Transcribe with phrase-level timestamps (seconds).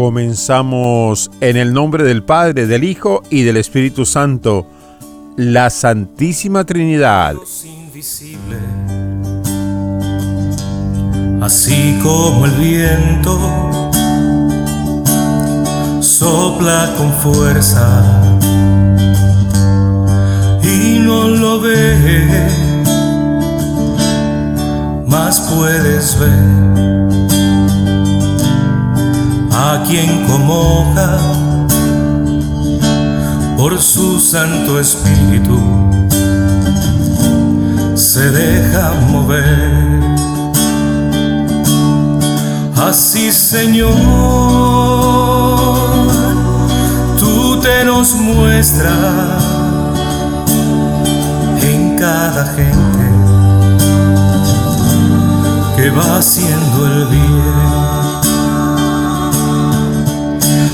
[0.00, 4.66] Comenzamos en el nombre del Padre, del Hijo y del Espíritu Santo,
[5.36, 7.34] la Santísima Trinidad.
[11.42, 13.38] Así como el viento
[16.00, 18.02] sopla con fuerza
[20.62, 22.48] y no lo ve,
[25.06, 26.99] más puedes ver
[29.62, 31.18] a quien conmoja
[33.58, 35.58] por su Santo Espíritu
[37.94, 40.00] se deja mover.
[42.88, 43.94] Así Señor,
[47.18, 49.44] tú te nos muestras
[51.62, 53.06] en cada gente
[55.76, 57.79] que va haciendo el bien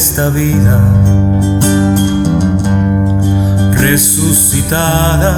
[0.00, 0.80] Esta vida
[3.72, 5.34] resucitada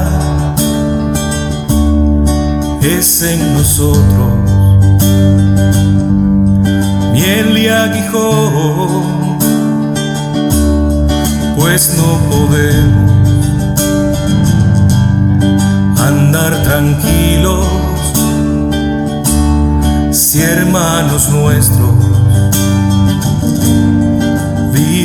[2.81, 4.33] es en nosotros.
[7.13, 9.39] Miel y aguijón,
[11.57, 13.81] pues no podemos
[16.09, 17.67] andar tranquilos
[20.13, 21.82] si hermanos nuestros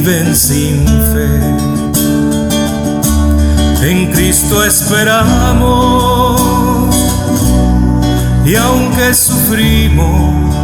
[0.08, 1.28] viven sin fe.
[3.90, 6.42] En Cristo esperamos
[8.46, 10.56] y aunque sufrimos,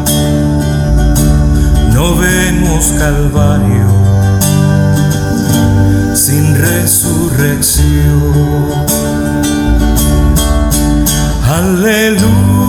[1.93, 3.87] no vemos calvario
[6.15, 8.23] sin resurrección.
[11.45, 12.62] Aleluya.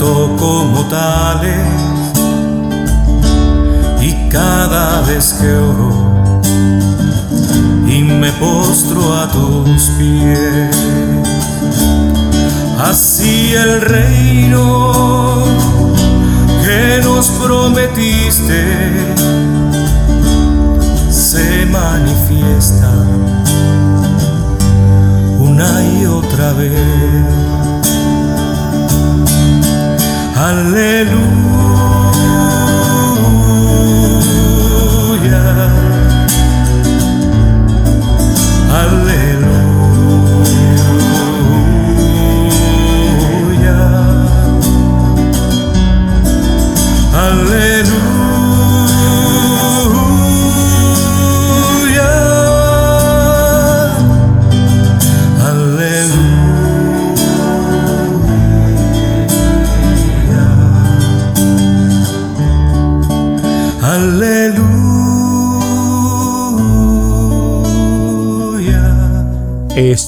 [0.00, 1.58] Como tales
[4.00, 6.40] y cada vez que oro
[7.86, 10.76] y me postro a tus pies,
[12.82, 15.44] así el reino
[16.64, 18.64] que nos prometiste
[21.10, 22.90] se manifiesta
[25.38, 27.49] una y otra vez.
[30.50, 31.69] Aleluya.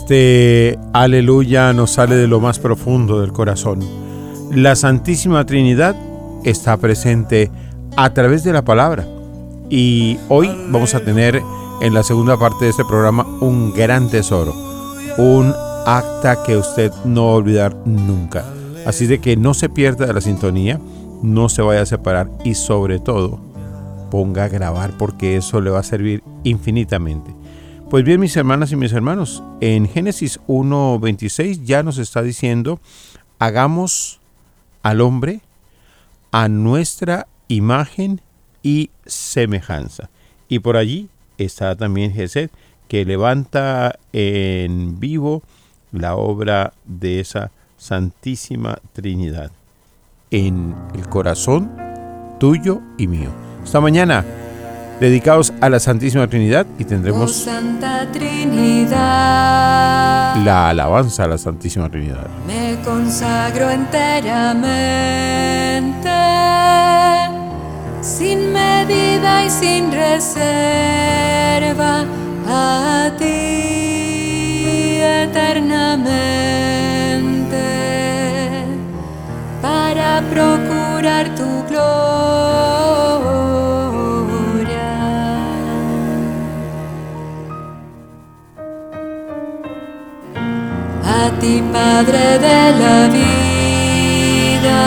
[0.02, 3.78] Este aleluya nos sale de lo más profundo del corazón.
[4.50, 5.94] La Santísima Trinidad
[6.43, 7.52] está presente
[7.96, 9.06] a través de la palabra.
[9.70, 11.40] Y hoy vamos a tener
[11.81, 14.52] en la segunda parte de este programa un gran tesoro,
[15.19, 15.54] un
[15.87, 18.44] acta que usted no va a olvidar nunca.
[18.84, 20.81] Así de que no se pierda de la sintonía,
[21.22, 23.38] no se vaya a separar y sobre todo,
[24.10, 27.41] ponga a grabar porque eso le va a servir infinitamente.
[27.92, 32.80] Pues bien, mis hermanas y mis hermanos, en Génesis 1.26 ya nos está diciendo,
[33.38, 34.18] hagamos
[34.82, 35.42] al hombre
[36.30, 38.22] a nuestra imagen
[38.62, 40.08] y semejanza.
[40.48, 42.48] Y por allí está también Jesús,
[42.88, 45.42] que levanta en vivo
[45.92, 49.52] la obra de esa Santísima Trinidad
[50.30, 51.70] en el corazón
[52.40, 53.28] tuyo y mío.
[53.62, 54.24] Esta mañana
[55.02, 58.96] dedicados a la Santísima Trinidad y tendremos oh, Santa Trinidad.
[60.44, 62.28] la alabanza a la Santísima Trinidad.
[62.46, 64.62] Me consagro enteramente,
[68.00, 70.34] sin medida y sin reserva,
[72.48, 73.25] a ti
[75.02, 76.37] eternamente,
[79.60, 83.51] para procurar tu gloria
[91.12, 94.82] a ti Padre de la vida,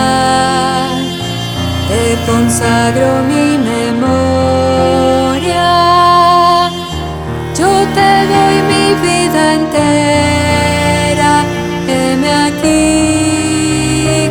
[1.89, 4.93] te consagro mi memoria,
[7.59, 11.33] yo te doy mi vida entera,
[11.87, 12.85] heme aquí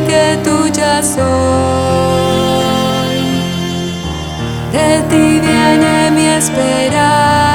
[0.08, 1.25] que tuya soy,
[4.73, 7.54] de ti viene mi esperanza.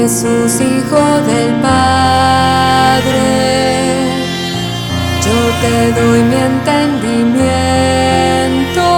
[0.00, 3.12] Jesús, Hijo del Padre,
[5.26, 8.88] yo te doy mi entendimiento,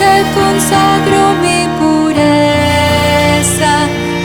[0.00, 3.72] te consagro mi pureza,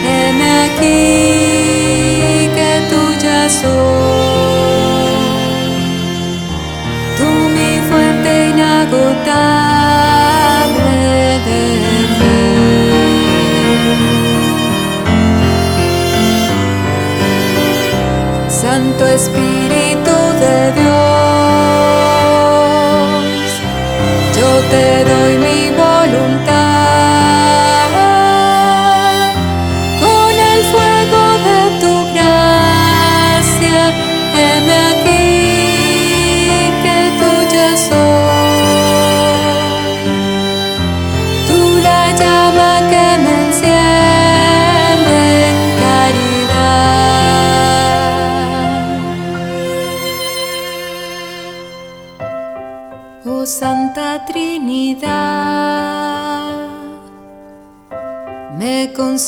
[0.04, 4.20] heme aquí que tuya soy,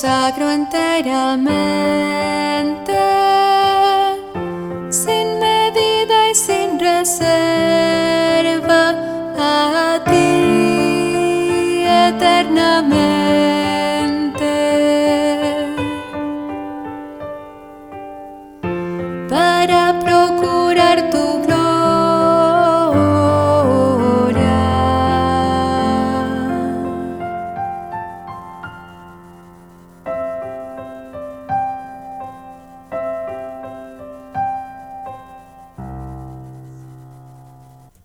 [0.04, 1.73] consagro enteramente,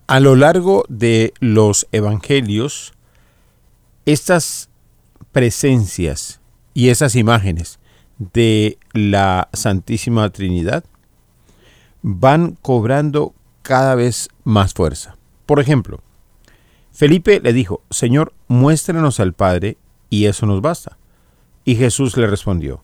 [0.09, 2.93] A lo largo de los evangelios,
[4.07, 4.71] estas
[5.31, 6.41] presencias
[6.73, 7.77] y esas imágenes
[8.17, 10.83] de la Santísima Trinidad
[12.01, 15.15] van cobrando cada vez más fuerza.
[15.45, 16.01] Por ejemplo,
[16.91, 19.77] Felipe le dijo, Señor, muéstranos al Padre
[20.09, 20.97] y eso nos basta.
[21.65, 22.83] Y Jesús le respondió,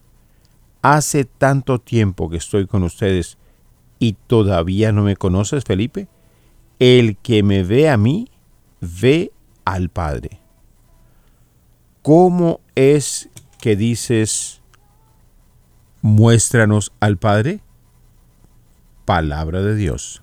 [0.80, 3.36] Hace tanto tiempo que estoy con ustedes
[3.98, 6.06] y todavía no me conoces, Felipe.
[6.78, 8.28] El que me ve a mí,
[8.80, 9.32] ve
[9.64, 10.40] al Padre.
[12.02, 13.28] ¿Cómo es
[13.60, 14.60] que dices,
[16.02, 17.60] muéstranos al Padre?
[19.04, 20.22] Palabra de Dios.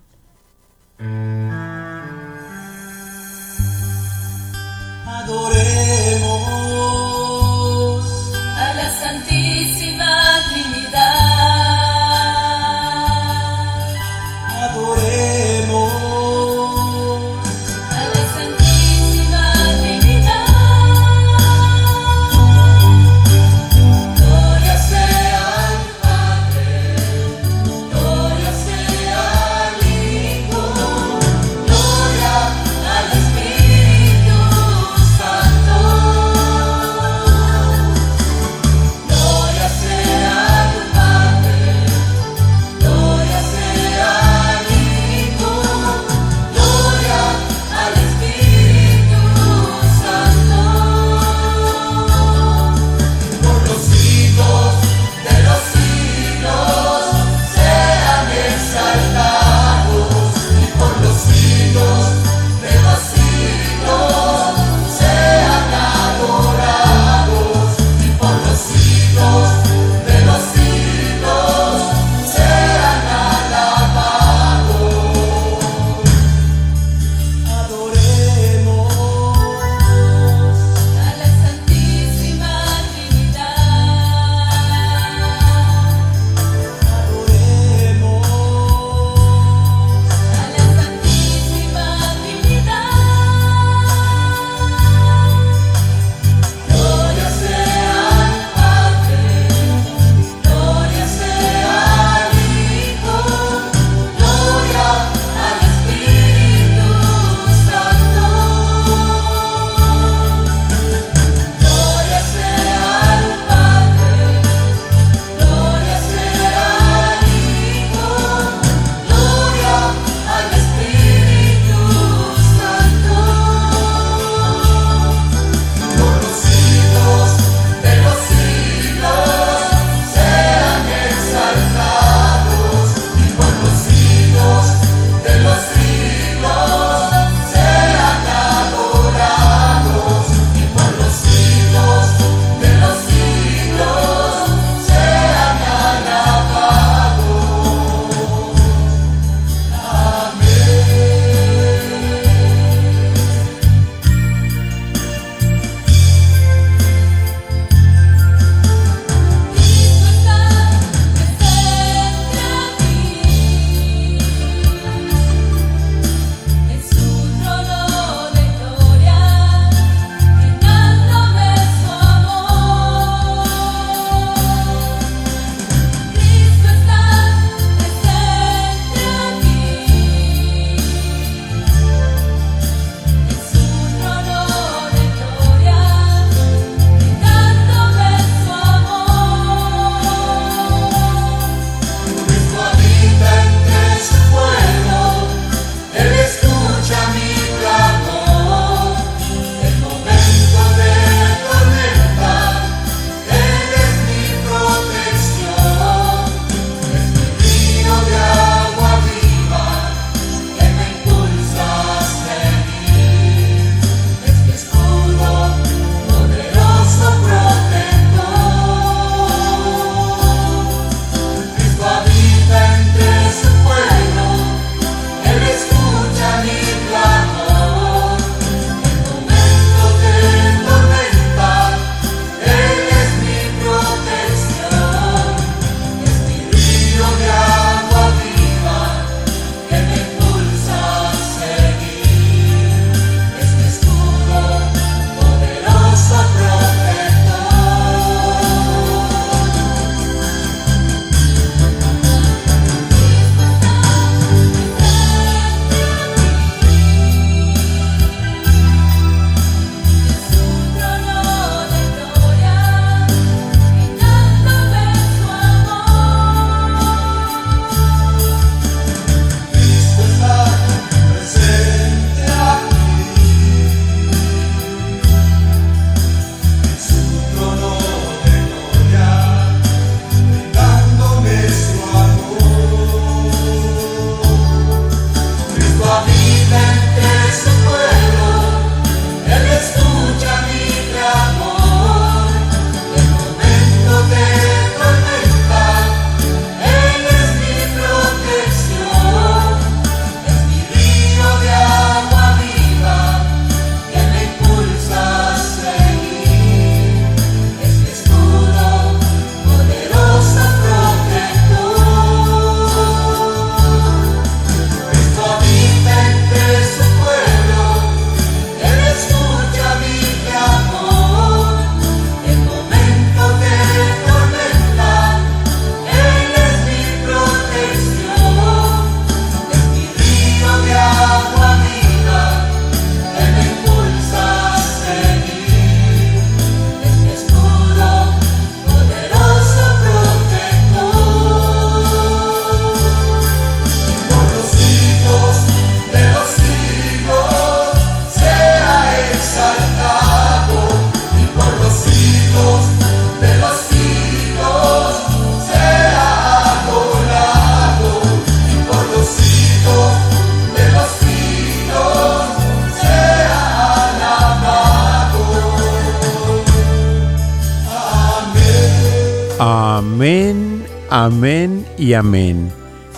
[371.94, 372.52] amén.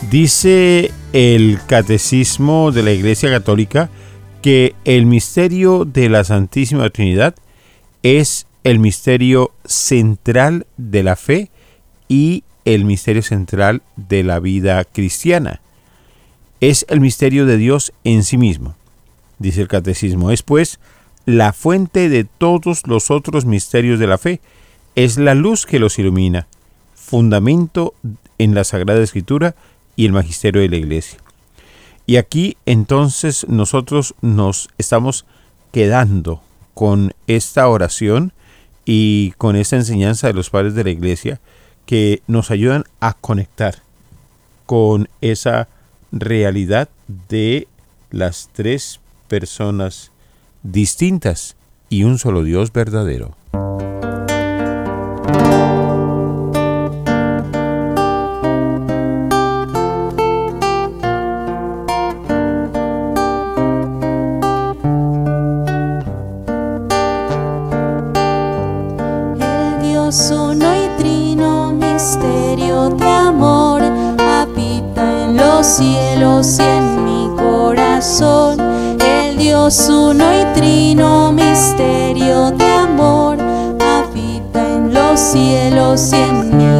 [0.10, 3.90] Dice el Catecismo de la Iglesia Católica
[4.42, 7.36] que el misterio de la Santísima Trinidad
[8.04, 11.50] es el misterio central de la fe
[12.08, 15.62] y el misterio central de la vida cristiana.
[16.60, 18.75] Es el misterio de Dios en sí mismo.
[19.40, 20.80] Dice el catecismo, es pues
[21.25, 24.42] la fuente de todos los otros misterios de la fe,
[24.96, 26.48] es la luz que los ilumina,
[26.94, 27.94] fundamento
[28.38, 29.56] en la Sagrada Escritura
[29.96, 31.20] y el Magisterio de la Iglesia.
[32.06, 35.25] Y aquí entonces nosotros nos estamos
[35.72, 36.42] quedando
[36.74, 38.32] con esta oración
[38.86, 41.39] y con esta enseñanza de los padres de la iglesia
[41.86, 43.82] que nos ayudan a conectar
[44.65, 45.68] con esa
[46.12, 46.89] realidad
[47.30, 47.68] de
[48.12, 50.12] las tres personas
[50.63, 51.56] distintas
[51.89, 53.36] y un solo Dios verdadero.
[79.65, 83.39] Dios uno y trino, misterio de amor,
[83.81, 86.75] habita en los cielos y en mí.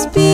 [0.00, 0.29] must be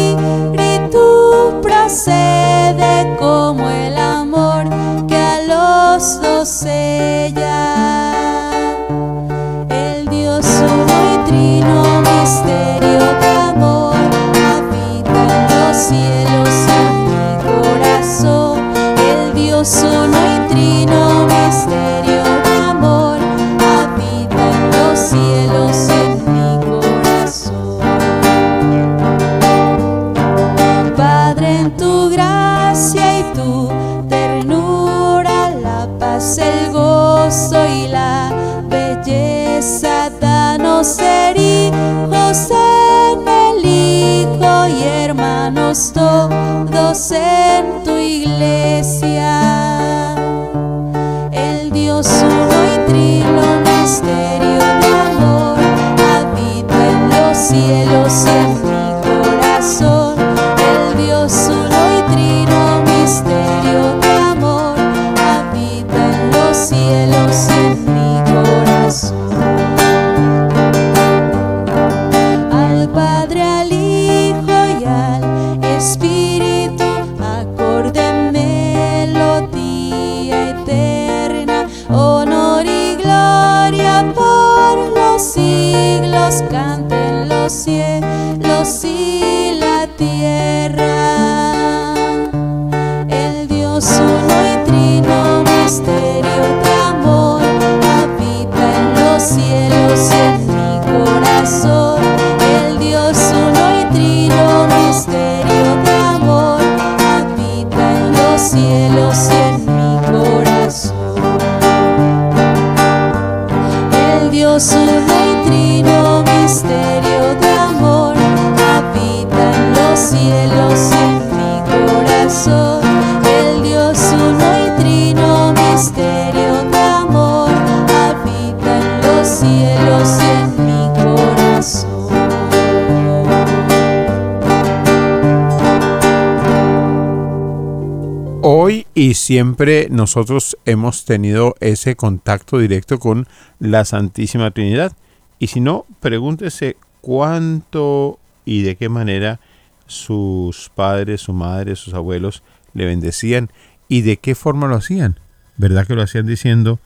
[139.26, 143.26] siempre nosotros hemos tenido ese contacto directo con
[143.58, 144.92] la Santísima Trinidad.
[145.40, 149.40] Y si no, pregúntese cuánto y de qué manera
[149.88, 153.50] sus padres, su madre, sus abuelos le bendecían
[153.88, 155.18] y de qué forma lo hacían.
[155.56, 156.78] ¿Verdad que lo hacían diciendo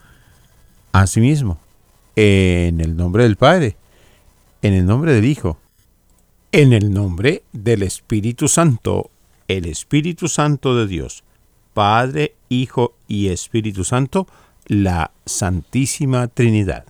[0.92, 1.58] a sí mismo?
[2.16, 3.76] En el nombre del Padre,
[4.62, 5.58] en el nombre del Hijo,
[6.52, 9.10] en el nombre del Espíritu Santo,
[9.46, 11.22] el Espíritu Santo de Dios,
[11.72, 14.26] Padre, Hijo y Espíritu Santo,
[14.66, 16.84] la Santísima Trinidad.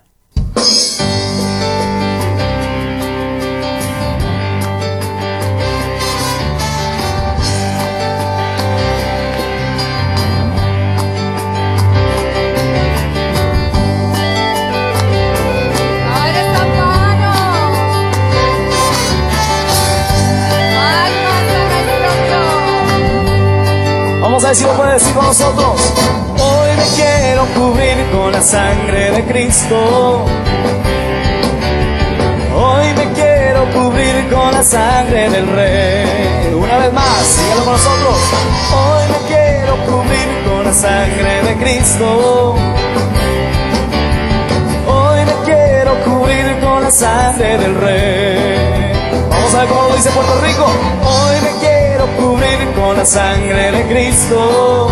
[24.53, 25.81] Si lo puede decir con nosotros.
[26.37, 30.25] Hoy me quiero cubrir con la sangre de Cristo.
[32.57, 36.53] Hoy me quiero cubrir con la sangre del Rey.
[36.53, 38.17] Una vez más, síganlo con nosotros.
[38.75, 42.55] Hoy me quiero cubrir con la sangre de Cristo.
[44.89, 48.93] Hoy me quiero cubrir con la sangre del Rey.
[49.31, 50.67] Vamos a ver cómo lo dice Puerto Rico.
[51.05, 51.30] Hoy
[52.01, 54.89] quiero cubrir con la sangre de Cristo.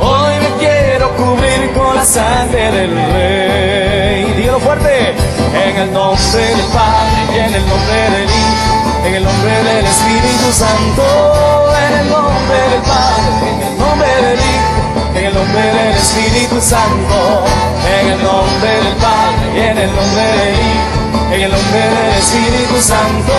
[0.00, 4.34] Hoy me quiero cubrir con la sangre del Rey.
[4.36, 5.14] Dígalo fuerte.
[5.54, 9.86] En el nombre del Padre y en el nombre del Hijo, en el nombre del
[9.86, 15.62] Espíritu Santo, en el nombre del Padre, en el nombre del Hijo, en el nombre
[15.62, 17.44] del Espíritu Santo,
[17.88, 22.14] en el nombre del Padre y en el nombre del Hijo, en el nombre del
[22.18, 23.32] Espíritu Santo,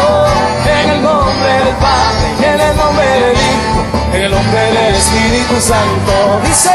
[0.66, 5.62] en el nombre del Padre en el nombre del Hijo, en el nombre del Espíritu
[5.62, 6.42] Santo.
[6.44, 6.70] Dice,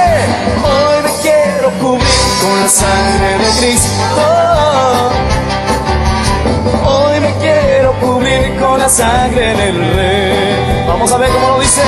[0.64, 2.08] hoy me quiero cubrir
[2.40, 3.90] con la sangre de Cristo.
[6.86, 10.84] Hoy me quiero cubrir con la sangre del Rey.
[10.88, 11.82] Vamos a ver cómo lo dice.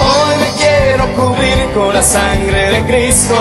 [0.00, 3.34] Hoy me quiero cubrir con la sangre de Cristo.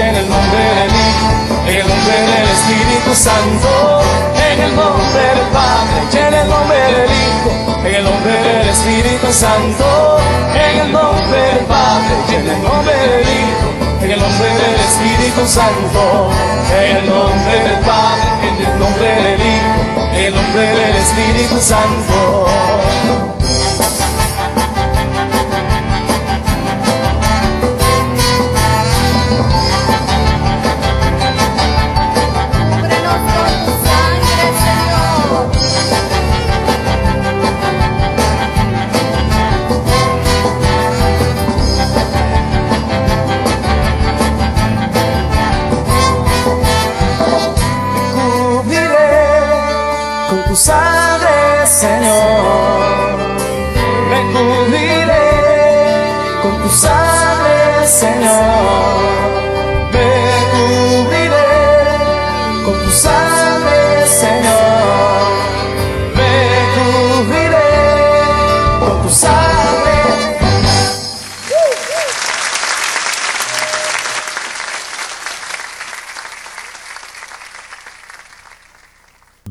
[0.00, 4.02] En el nombre del Hijo, en el nombre del Espíritu Santo.
[4.34, 8.68] En el nombre del Padre y en el nombre del Hijo, en el nombre del
[8.68, 10.18] Espíritu Santo.
[10.54, 13.68] En el nombre del Padre y en el nombre del Hijo,
[14.02, 16.30] en el nombre del Espíritu Santo.
[16.74, 21.60] En el nombre del Padre, en el nombre del Hijo, en el nombre del Espíritu
[21.60, 22.93] Santo.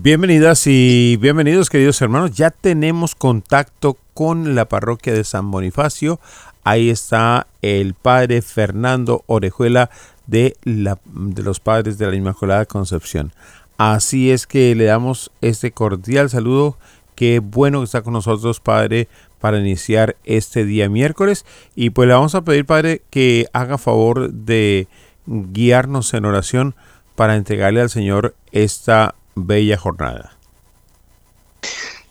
[0.03, 2.31] Bienvenidas y bienvenidos queridos hermanos.
[2.31, 6.19] Ya tenemos contacto con la parroquia de San Bonifacio.
[6.65, 9.89] Ahí está el padre Fernando Orejuela
[10.27, 13.31] de, la, de los padres de la Inmaculada Concepción.
[13.77, 16.77] Así es que le damos este cordial saludo.
[17.15, 19.07] Qué bueno que está con nosotros, padre,
[19.39, 21.45] para iniciar este día miércoles.
[21.75, 24.89] Y pues le vamos a pedir, padre, que haga favor de
[25.27, 26.75] guiarnos en oración
[27.15, 30.37] para entregarle al Señor esta bella jornada.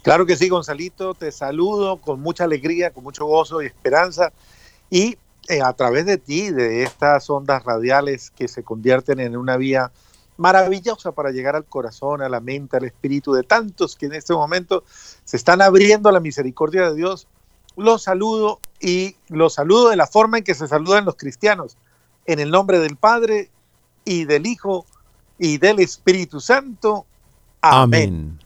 [0.02, 4.32] Claro que sí, Gonzalito, te saludo con mucha alegría, con mucho gozo y esperanza.
[4.90, 5.16] Y
[5.48, 9.92] eh, a través de ti, de estas ondas radiales que se convierten en una vía
[10.36, 14.32] maravillosa para llegar al corazón, a la mente, al espíritu de tantos que en este
[14.32, 14.82] momento
[15.24, 17.28] se están abriendo a la misericordia de Dios,
[17.76, 21.76] los saludo y los saludo de la forma en que se saludan los cristianos,
[22.26, 23.50] en el nombre del Padre
[24.04, 24.84] y del Hijo
[25.38, 27.06] y del Espíritu Santo.
[27.62, 28.38] Amén.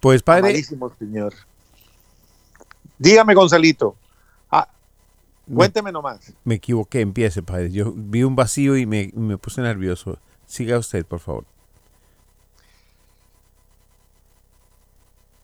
[0.00, 1.34] Pues padre, Amadísimo Señor.
[2.98, 3.96] Dígame, Gonzalito.
[4.50, 4.68] Ah,
[5.46, 6.32] Me, Cuénteme nomás.
[6.44, 7.70] me equivoqué, empiece, padre.
[7.72, 10.18] Yo vi un vacío y me, me puse nervioso.
[10.46, 11.44] Siga usted, por favor.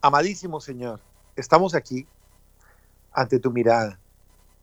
[0.03, 1.01] Amadísimo Señor,
[1.37, 2.07] estamos aquí
[3.13, 3.99] ante tu mirada,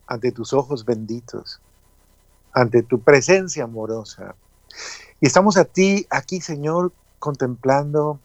[0.07, 1.61] ante tus ojos benditos,
[2.53, 4.35] ante tu presencia amorosa.
[5.19, 8.19] Y estamos a ti aquí, Señor, contemplando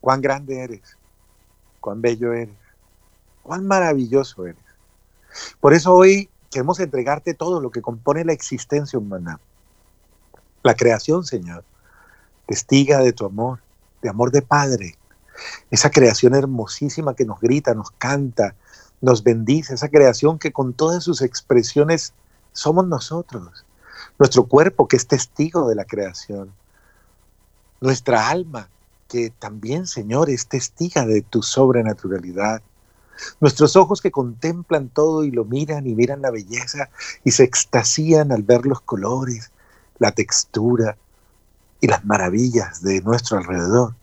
[0.00, 0.96] cuán grande eres,
[1.80, 2.56] cuán bello eres,
[3.42, 4.62] cuán maravilloso eres.
[5.60, 9.40] Por eso hoy queremos entregarte todo lo que compone la existencia humana.
[10.62, 11.64] La creación, Señor,
[12.46, 13.60] testiga de tu amor,
[14.02, 14.96] de amor de Padre.
[15.70, 18.54] Esa creación hermosísima que nos grita, nos canta,
[19.00, 22.12] nos bendice, esa creación que con todas sus expresiones
[22.52, 23.64] somos nosotros.
[24.20, 26.52] Nuestro cuerpo que es testigo de la creación.
[27.80, 28.68] Nuestra alma
[29.08, 32.60] que también, Señor, es testiga de tu sobrenaturalidad.
[33.40, 36.90] Nuestros ojos que contemplan todo y lo miran y miran la belleza
[37.24, 39.52] y se extasían al ver los colores,
[39.98, 40.98] la textura
[41.80, 43.94] y las maravillas de nuestro alrededor.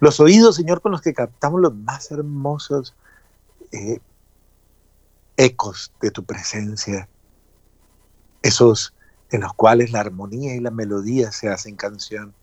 [0.00, 2.94] Los oídos, Señor, con los que captamos los más hermosos
[3.72, 4.00] eh,
[5.38, 7.08] ecos de tu presencia,
[8.42, 8.92] esos
[9.32, 12.34] en los cuales la armonía y la melodía se hacen canción.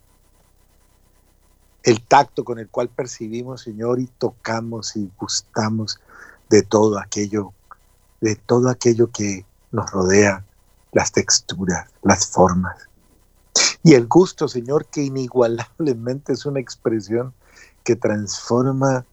[1.84, 6.00] El tacto con el cual percibimos, Señor, y tocamos y gustamos
[6.50, 7.54] de todo aquello,
[8.22, 10.44] de todo aquello que nos rodea,
[10.92, 12.76] las texturas, las formas.
[13.84, 17.34] Y el gusto, Señor, que inigualablemente es una expresión
[17.84, 19.06] que transforma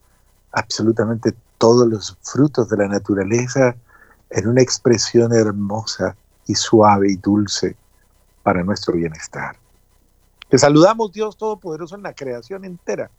[0.52, 3.76] absolutamente todos los frutos de la naturaleza
[4.30, 7.76] en una expresión hermosa y suave y dulce
[8.42, 9.56] para nuestro bienestar.
[10.48, 13.10] Te saludamos, Dios Todopoderoso, en la creación entera.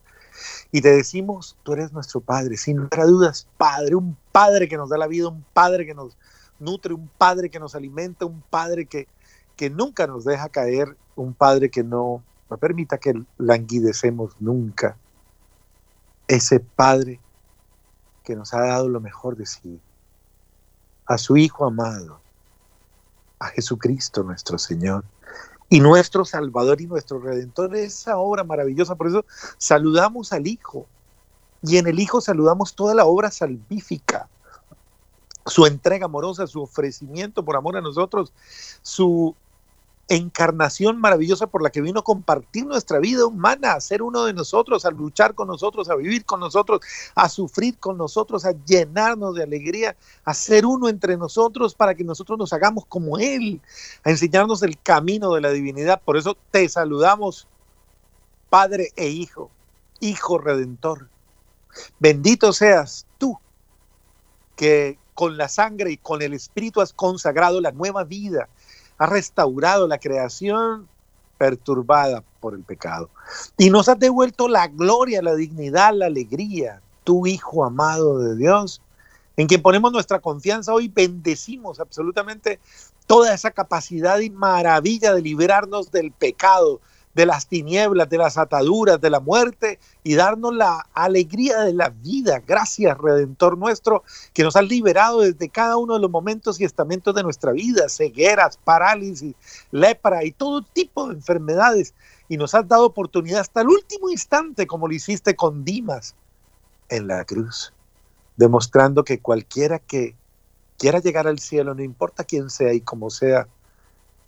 [0.71, 4.77] Y te decimos, tú eres nuestro Padre, sin lugar a dudas, Padre, un Padre que
[4.77, 6.15] nos da la vida, un Padre que nos
[6.59, 9.07] nutre, un Padre que nos alimenta, un Padre que,
[9.55, 14.95] que nunca nos deja caer, un Padre que no, no permita que languidecemos nunca.
[16.27, 17.19] Ese Padre
[18.23, 19.79] que nos ha dado lo mejor de sí,
[21.05, 22.19] a su Hijo amado,
[23.39, 25.03] a Jesucristo nuestro Señor
[25.69, 28.95] y nuestro Salvador y nuestro Redentor, esa obra maravillosa.
[28.95, 29.25] Por eso
[29.57, 30.87] saludamos al Hijo
[31.61, 34.29] y en el Hijo saludamos toda la obra salvífica,
[35.45, 38.33] su entrega amorosa, su ofrecimiento por amor a nosotros,
[38.81, 39.35] su
[40.09, 44.33] encarnación maravillosa por la que vino a compartir nuestra vida humana, a ser uno de
[44.33, 46.81] nosotros, a luchar con nosotros, a vivir con nosotros,
[47.15, 52.03] a sufrir con nosotros, a llenarnos de alegría, a ser uno entre nosotros para que
[52.03, 53.61] nosotros nos hagamos como Él,
[54.03, 56.01] a enseñarnos el camino de la divinidad.
[56.03, 57.47] Por eso te saludamos,
[58.49, 59.51] Padre e Hijo,
[59.99, 61.09] Hijo Redentor.
[61.99, 63.37] Bendito seas tú,
[64.55, 68.49] que con la sangre y con el Espíritu has consagrado la nueva vida
[68.97, 70.87] ha restaurado la creación
[71.37, 73.09] perturbada por el pecado.
[73.57, 78.81] Y nos has devuelto la gloria, la dignidad, la alegría, tu Hijo amado de Dios,
[79.37, 82.59] en quien ponemos nuestra confianza hoy, bendecimos absolutamente
[83.05, 86.81] toda esa capacidad y maravilla de liberarnos del pecado,
[87.17, 91.89] de las tinieblas, de las ataduras, de la muerte y darnos la alegría de la
[91.89, 92.43] vida.
[92.45, 94.03] Gracias, Redentor nuestro,
[94.33, 97.89] que nos has liberado desde cada uno de los momentos y estamentos de nuestra vida,
[97.89, 99.33] cegueras, parálisis,
[99.71, 101.95] lepra y todo tipo de enfermedades.
[102.29, 106.13] Y nos has dado oportunidad hasta el último instante, como lo hiciste con Dimas
[106.87, 107.73] en la cruz,
[108.35, 110.15] demostrando que cualquiera que
[110.77, 113.47] quiera llegar al cielo, no importa quién sea y cómo sea,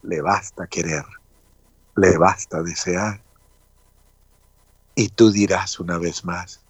[0.02, 1.04] le basta querer
[2.00, 3.22] le basta desear.
[4.96, 6.62] Y tú dirás una vez más,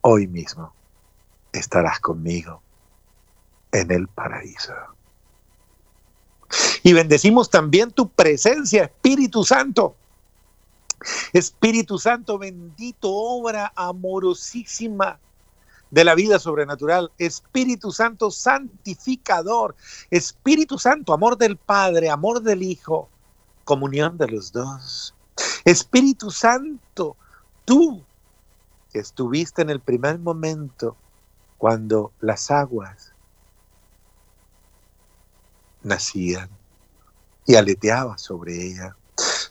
[0.00, 0.72] hoy mismo
[1.52, 2.62] estarás conmigo
[3.72, 4.72] en el paraíso.
[6.82, 9.96] Y bendecimos también tu presencia, Espíritu Santo.
[11.32, 15.18] Espíritu Santo bendito, obra amorosísima
[15.90, 17.10] de la vida sobrenatural.
[17.18, 19.76] Espíritu Santo santificador.
[20.10, 23.10] Espíritu Santo, amor del Padre, amor del Hijo
[23.66, 25.14] comunión de los dos.
[25.64, 27.16] Espíritu Santo,
[27.66, 28.02] tú
[28.90, 30.96] que estuviste en el primer momento
[31.58, 33.12] cuando las aguas
[35.82, 36.48] nacían
[37.44, 38.96] y aleteabas sobre ella.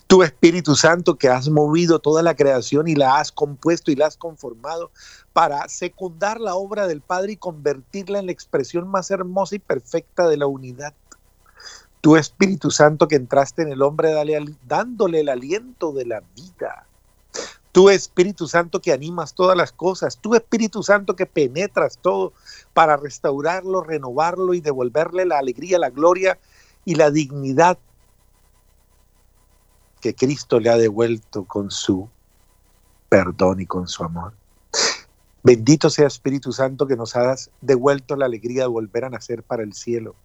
[0.06, 4.06] Tu Espíritu Santo que has movido toda la creación y la has compuesto y la
[4.06, 4.92] has conformado
[5.34, 10.26] para secundar la obra del Padre y convertirla en la expresión más hermosa y perfecta
[10.26, 10.94] de la unidad
[12.00, 14.12] tu Espíritu Santo que entraste en el hombre
[14.66, 16.86] dándole el aliento de la vida.
[17.72, 22.32] Tú Espíritu Santo que animas todas las cosas, tú Espíritu Santo que penetras todo
[22.72, 26.38] para restaurarlo, renovarlo y devolverle la alegría, la gloria
[26.86, 27.78] y la dignidad
[30.00, 32.08] que Cristo le ha devuelto con su
[33.08, 34.32] perdón y con su amor.
[35.42, 39.62] Bendito sea Espíritu Santo que nos has devuelto la alegría de volver a nacer para
[39.62, 40.16] el cielo.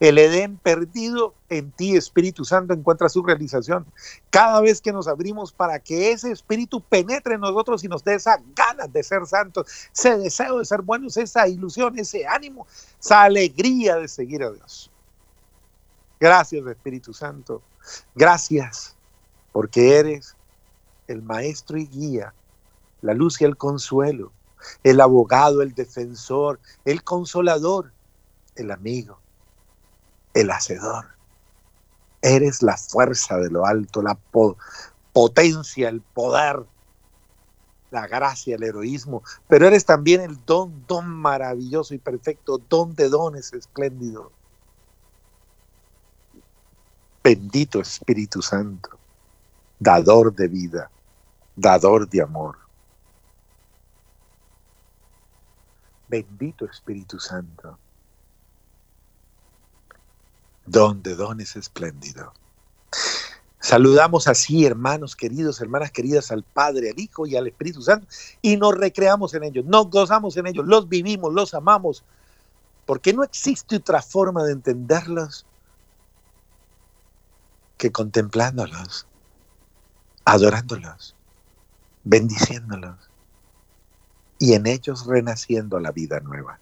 [0.00, 3.86] El Edén perdido en ti, Espíritu Santo, encuentra su realización.
[4.30, 8.14] Cada vez que nos abrimos para que ese Espíritu penetre en nosotros y nos dé
[8.14, 12.66] esa ganas de ser santos, ese deseo de ser buenos, esa ilusión, ese ánimo,
[13.00, 14.90] esa alegría de seguir a Dios.
[16.20, 17.62] Gracias, Espíritu Santo.
[18.14, 18.96] Gracias
[19.52, 20.36] porque eres
[21.06, 22.34] el maestro y guía,
[23.00, 24.32] la luz y el consuelo,
[24.82, 27.92] el abogado, el defensor, el consolador,
[28.56, 29.18] el amigo,
[30.34, 31.06] el hacedor.
[32.22, 34.18] Eres la fuerza de lo alto, la
[35.12, 36.66] potencia, el poder,
[37.90, 43.08] la gracia, el heroísmo, pero eres también el don, don maravilloso y perfecto, don de
[43.08, 44.32] dones espléndido.
[47.22, 49.00] Bendito Espíritu Santo,
[49.78, 50.90] dador de vida,
[51.54, 52.58] dador de amor.
[56.08, 57.78] Bendito Espíritu Santo,
[60.70, 62.32] don de dones espléndido.
[63.60, 68.06] Saludamos así, hermanos queridos, hermanas queridas, al Padre, al Hijo y al Espíritu Santo,
[68.40, 72.04] y nos recreamos en ellos, nos gozamos en ellos, los vivimos, los amamos,
[72.86, 75.44] porque no existe otra forma de entenderlos
[77.76, 79.06] que contemplándolos,
[80.24, 81.14] adorándolos,
[82.04, 82.96] bendiciéndolos
[84.38, 86.58] y en ellos renaciendo la vida nueva.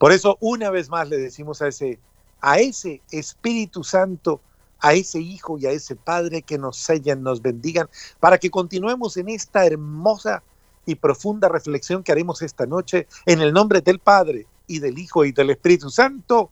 [0.00, 1.98] Por eso una vez más le decimos a ese
[2.40, 4.40] a ese Espíritu Santo,
[4.80, 7.86] a ese Hijo y a ese Padre que nos sellan, nos bendigan,
[8.18, 10.42] para que continuemos en esta hermosa
[10.86, 15.26] y profunda reflexión que haremos esta noche en el nombre del Padre y del Hijo
[15.26, 16.48] y del Espíritu Santo.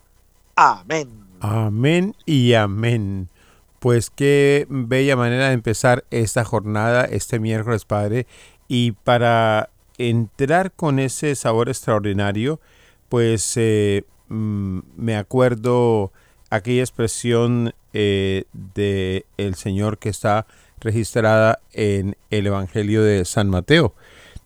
[0.54, 1.08] Amén.
[1.40, 3.30] Amén y amén.
[3.78, 8.26] Pues qué bella manera de empezar esta jornada, este miércoles, Padre.
[8.68, 12.60] Y para entrar con ese sabor extraordinario,
[13.08, 16.12] pues eh, mm, me acuerdo
[16.50, 20.46] aquella expresión eh, de el Señor que está
[20.80, 23.94] registrada en el Evangelio de San Mateo,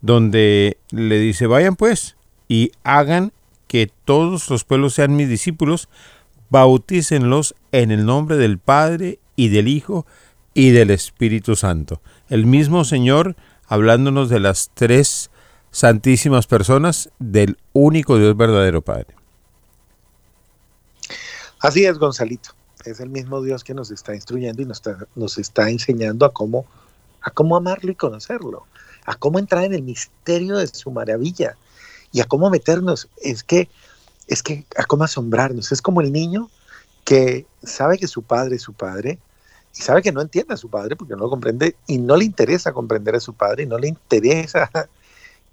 [0.01, 2.17] donde le dice, vayan pues
[2.49, 3.33] y hagan
[3.67, 5.89] que todos los pueblos sean mis discípulos,
[6.51, 10.07] bautícenlos en el nombre del Padre y del Hijo
[10.55, 12.03] y del Espíritu Santo.
[12.29, 15.31] El mismo Señor hablándonos de las tres
[15.73, 19.17] santísimas personas del único Dios verdadero Padre.
[21.59, 22.51] Así es, Gonzalito.
[22.85, 26.33] Es el mismo Dios que nos está instruyendo y nos está, nos está enseñando a
[26.33, 26.67] cómo,
[27.21, 28.67] a cómo amarlo y conocerlo,
[29.07, 31.57] a cómo entrar en el misterio de su maravilla
[32.13, 33.09] y a cómo meternos.
[33.23, 33.69] Es que,
[34.27, 35.73] es que, a cómo asombrarnos.
[35.73, 36.51] Es como el niño
[37.05, 39.19] que sabe que su padre es su padre
[39.77, 42.25] y sabe que no entiende a su padre porque no lo comprende y no le
[42.25, 44.69] interesa comprender a su padre y no le interesa,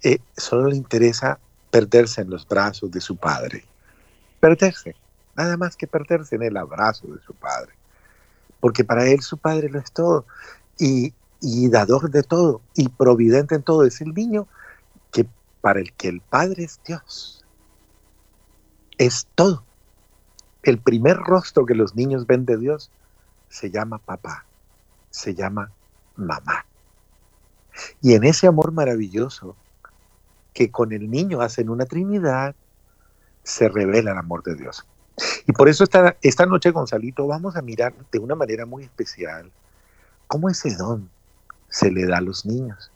[0.02, 1.38] eh, solo le interesa
[1.70, 3.64] perderse en los brazos de su padre.
[4.40, 4.96] Perderse,
[5.36, 7.72] nada más que perderse en el abrazo de su padre.
[8.60, 10.26] Porque para él su padre lo es todo
[10.78, 13.84] y, y dador de todo y providente en todo.
[13.84, 14.46] Es el niño
[15.12, 15.26] que
[15.60, 17.44] para el que el padre es Dios.
[18.98, 19.64] Es todo.
[20.62, 22.90] El primer rostro que los niños ven de Dios
[23.48, 24.44] se llama papá,
[25.10, 25.72] se llama
[26.16, 26.66] mamá.
[28.02, 29.56] Y en ese amor maravilloso
[30.52, 32.54] que con el niño hacen una Trinidad,
[33.42, 34.86] se revela el amor de Dios.
[35.46, 39.50] Y por eso esta, esta noche, Gonzalito, vamos a mirar de una manera muy especial
[40.26, 41.10] cómo ese don
[41.68, 42.90] se le da a los niños.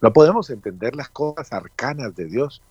[0.00, 2.62] No podemos entender las cosas arcanas de Dios.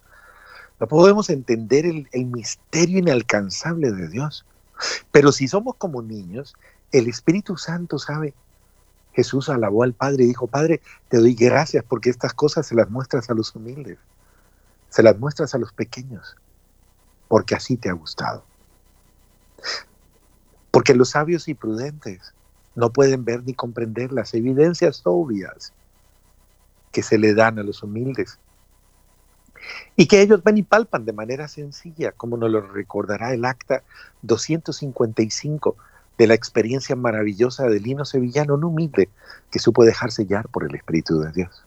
[0.79, 4.45] No podemos entender el, el misterio inalcanzable de Dios.
[5.11, 6.55] Pero si somos como niños,
[6.91, 8.34] el Espíritu Santo sabe.
[9.14, 12.89] Jesús alabó al Padre y dijo, Padre, te doy gracias porque estas cosas se las
[12.89, 13.97] muestras a los humildes,
[14.89, 16.38] se las muestras a los pequeños,
[17.28, 18.43] porque así te ha gustado.
[20.72, 22.34] Porque los sabios y prudentes
[22.76, 25.74] no pueden ver ni comprender las evidencias obvias
[26.91, 28.39] que se le dan a los humildes
[29.95, 33.84] y que ellos ven y palpan de manera sencilla, como nos lo recordará el acta
[34.22, 35.76] 255
[36.18, 39.09] de la experiencia maravillosa del Lino Sevillano, un humilde
[39.49, 41.66] que supo dejar sellar por el Espíritu de Dios.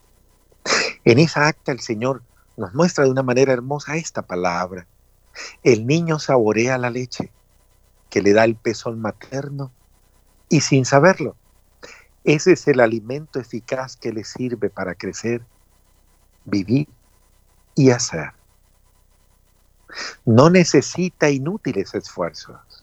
[1.03, 2.23] En esa acta el Señor
[2.57, 4.87] nos muestra de una manera hermosa esta palabra.
[5.63, 7.31] El niño saborea la leche
[8.09, 9.71] que le da el pezón materno
[10.47, 11.35] y sin saberlo,
[12.23, 15.43] Ese es el alimento eficaz que le sirve para crecer,
[16.45, 16.87] vivir
[17.75, 18.31] y hacer.
[20.25, 22.74] No necesita inútiles esfuerzos.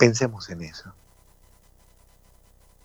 [0.00, 0.94] Pensemos en eso.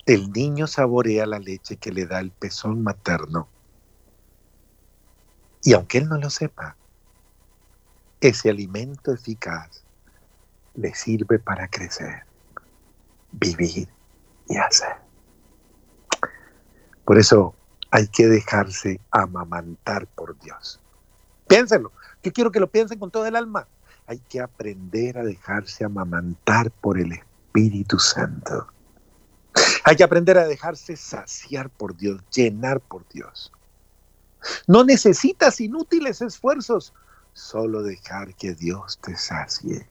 [0.05, 3.47] El niño saborea la leche que le da el pezón materno.
[5.63, 6.75] Y aunque él no lo sepa,
[8.19, 9.85] ese alimento eficaz
[10.73, 12.25] le sirve para crecer,
[13.31, 13.87] vivir
[14.49, 14.97] y hacer.
[17.05, 17.55] Por eso
[17.91, 20.81] hay que dejarse amamantar por Dios.
[21.47, 21.93] Piénsenlo.
[22.23, 23.69] Yo quiero que lo piensen con todo el alma.
[24.07, 28.67] Hay que aprender a dejarse amamantar por el Espíritu Santo.
[29.83, 33.51] Hay que aprender a dejarse saciar por Dios, llenar por Dios.
[34.67, 36.93] No necesitas inútiles esfuerzos,
[37.33, 39.87] solo dejar que Dios te sacie.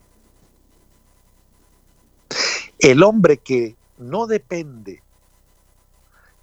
[2.79, 5.01] El hombre que no depende,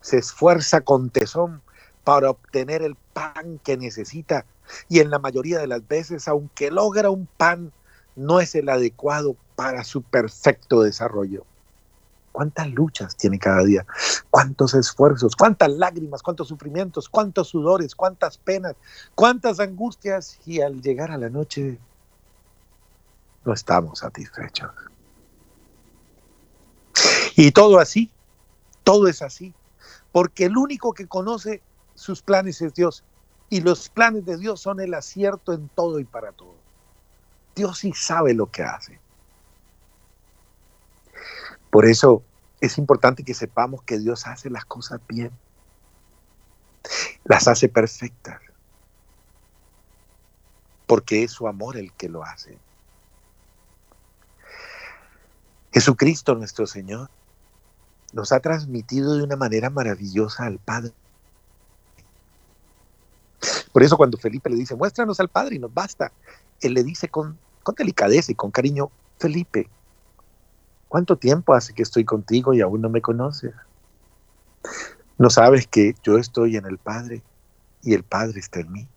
[0.00, 1.62] se esfuerza con tesón
[2.04, 4.44] para obtener el pan que necesita
[4.88, 7.72] y en la mayoría de las veces, aunque logra un pan,
[8.16, 11.44] no es el adecuado para su perfecto desarrollo.
[12.32, 13.86] ¿Cuántas luchas tiene cada día?
[14.30, 15.36] ¿Cuántos esfuerzos?
[15.36, 16.22] ¿Cuántas lágrimas?
[16.22, 17.08] ¿Cuántos sufrimientos?
[17.08, 17.94] ¿Cuántos sudores?
[17.94, 18.74] ¿Cuántas penas?
[19.14, 20.38] ¿Cuántas angustias?
[20.46, 21.78] Y al llegar a la noche
[23.44, 24.70] no estamos satisfechos.
[27.36, 28.10] Y todo así,
[28.84, 29.54] todo es así,
[30.10, 31.62] porque el único que conoce
[31.94, 33.04] sus planes es Dios.
[33.52, 36.56] Y los planes de Dios son el acierto en todo y para todo.
[37.54, 38.98] Dios sí sabe lo que hace.
[41.68, 42.22] Por eso
[42.62, 45.30] es importante que sepamos que Dios hace las cosas bien.
[47.24, 48.40] Las hace perfectas.
[50.86, 52.56] Porque es su amor el que lo hace.
[55.74, 57.10] Jesucristo nuestro Señor
[58.14, 60.94] nos ha transmitido de una manera maravillosa al Padre.
[63.72, 66.12] Por eso cuando Felipe le dice, muéstranos al Padre y nos basta,
[66.60, 69.68] él le dice con, con delicadeza y con cariño, Felipe,
[70.88, 73.54] ¿cuánto tiempo hace que estoy contigo y aún no me conoces?
[75.18, 77.22] ¿No sabes que yo estoy en el Padre
[77.82, 78.88] y el Padre está en mí?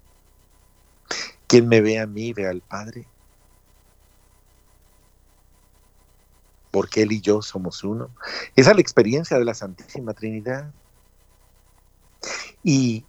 [1.48, 3.08] Quien me ve a mí, ve al Padre.
[6.72, 8.10] Porque Él y yo somos uno.
[8.56, 10.74] Esa es la experiencia de la Santísima Trinidad.
[12.64, 13.06] Y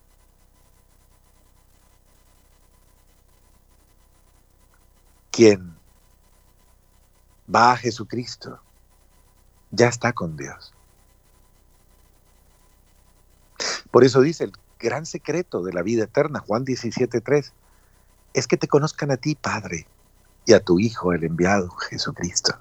[5.37, 5.77] quien
[7.55, 8.59] va a Jesucristo
[9.71, 10.73] ya está con Dios.
[13.91, 17.53] Por eso dice el gran secreto de la vida eterna, Juan 17:3,
[18.33, 19.87] es que te conozcan a ti, Padre,
[20.47, 22.59] y a tu Hijo, el enviado, Jesucristo.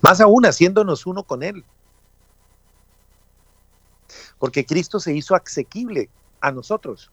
[0.00, 1.64] Más aún haciéndonos uno con Él.
[4.38, 6.08] Porque Cristo se hizo asequible
[6.40, 7.10] a nosotros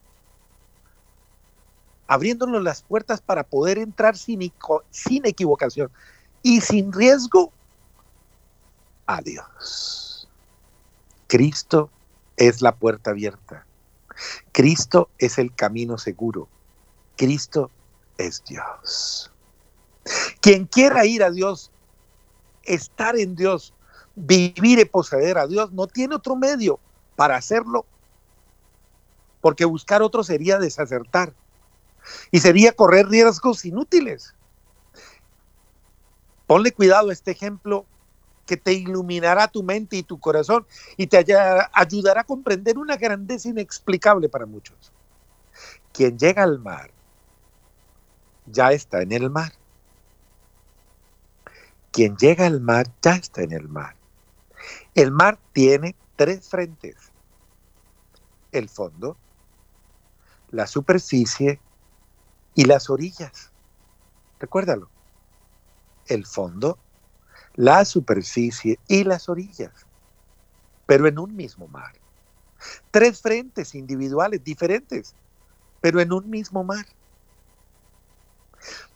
[2.08, 4.42] abriéndonos las puertas para poder entrar sin,
[5.26, 5.92] equivocación
[6.42, 7.52] y sin riesgo
[9.06, 10.30] a Dios.
[11.28, 11.90] Cristo
[12.38, 13.66] es la puerta abierta.
[14.54, 16.48] Cristo es el camino seguro.
[17.18, 17.70] Cristo
[18.18, 19.32] es Dios.
[20.40, 21.72] Quien quiera ir a Dios,
[22.64, 23.74] estar en Dios,
[24.16, 26.80] vivir y poseer a Dios, no tiene otro medio
[27.18, 27.86] para hacerlo,
[29.42, 31.34] porque buscar otro sería desacertar
[32.32, 34.34] y sería correr riesgos inútiles.
[36.46, 37.86] Ponle cuidado a este ejemplo
[38.46, 43.50] que te iluminará tu mente y tu corazón y te ayudará a comprender una grandeza
[43.50, 44.94] inexplicable para muchos.
[45.92, 46.92] Quien llega al mar
[48.46, 49.52] ya está en el mar.
[51.92, 53.96] Quien llega al mar ya está en el mar.
[54.96, 56.96] El mar tiene tres frentes.
[58.52, 59.18] El fondo,
[60.52, 61.60] la superficie
[62.58, 63.54] y las orillas.
[64.40, 64.90] Recuérdalo.
[66.08, 66.80] El fondo,
[67.54, 69.86] la superficie y las orillas.
[70.88, 71.94] Pero en un mismo mar.
[72.90, 75.16] Tres frentes individuales diferentes,
[75.82, 76.88] pero en un mismo mar.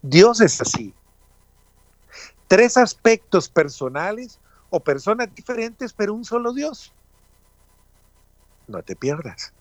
[0.01, 0.95] Dios es así.
[2.47, 4.41] Tres aspectos personales
[4.72, 6.95] o personas diferentes, pero un solo Dios.
[8.68, 9.53] No te pierdas.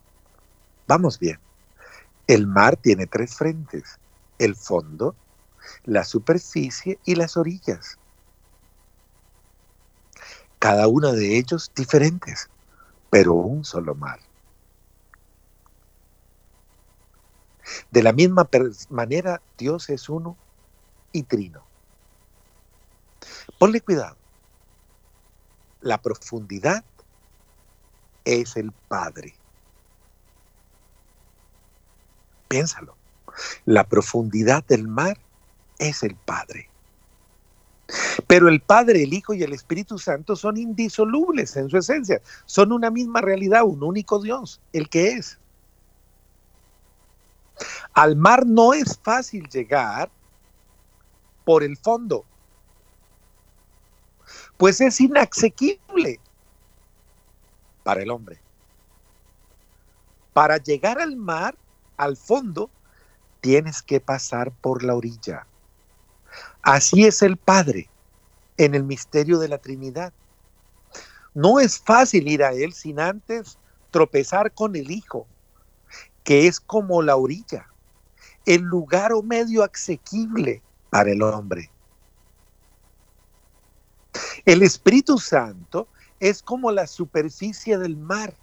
[0.88, 1.49] Vamos bien.
[2.30, 3.98] El mar tiene tres frentes,
[4.38, 5.16] el fondo,
[5.82, 7.98] la superficie y las orillas.
[10.60, 12.48] Cada uno de ellos diferentes,
[13.10, 14.20] pero un solo mar.
[17.90, 18.48] De la misma
[18.90, 20.38] manera, Dios es uno
[21.10, 21.68] y trino.
[23.58, 24.20] Ponle cuidado.
[25.80, 26.84] La profundidad
[28.24, 29.39] es el Padre.
[32.50, 32.96] Piénsalo.
[33.64, 35.16] La profundidad del mar
[35.78, 36.68] es el Padre.
[38.26, 42.20] Pero el Padre, el Hijo y el Espíritu Santo son indisolubles en su esencia.
[42.46, 45.38] Son una misma realidad, un único Dios, el que es.
[47.92, 50.10] Al mar no es fácil llegar
[51.44, 52.24] por el fondo,
[54.56, 56.18] pues es inaccesible
[57.84, 58.40] para el hombre.
[60.32, 61.56] Para llegar al mar,
[62.00, 62.70] al fondo,
[63.42, 65.46] tienes que pasar por la orilla.
[66.62, 67.90] Así es el Padre
[68.56, 70.12] en el misterio de la Trinidad.
[71.34, 73.58] No es fácil ir a Él sin antes
[73.90, 75.26] tropezar con el Hijo,
[76.24, 77.68] que es como la orilla,
[78.46, 81.70] el lugar o medio asequible para el hombre.
[84.46, 85.86] El Espíritu Santo
[86.18, 88.34] es como la superficie del mar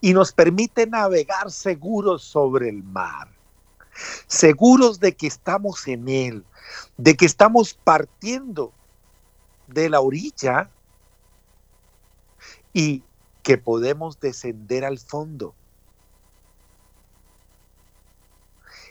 [0.00, 3.28] y nos permite navegar seguros sobre el mar,
[4.26, 6.44] seguros de que estamos en él,
[6.96, 8.72] de que estamos partiendo
[9.66, 10.70] de la orilla
[12.72, 13.02] y
[13.42, 15.54] que podemos descender al fondo.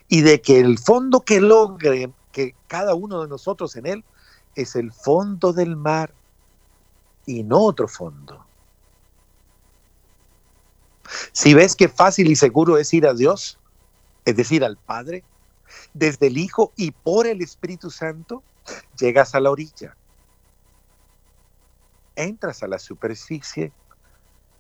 [0.08, 4.04] Y de que el fondo que logre que cada uno de nosotros en él
[4.56, 6.14] es el fondo del mar
[7.26, 8.46] y no otro fondo.
[11.32, 13.60] Si ves que fácil y seguro es ir a Dios,
[14.26, 15.24] es decir, al Padre,
[15.94, 18.44] desde el Hijo y por el Espíritu Santo,
[18.98, 19.96] llegas a la orilla.
[22.16, 23.74] Entras a la superficie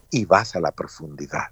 [0.09, 1.51] y vas a la profundidad.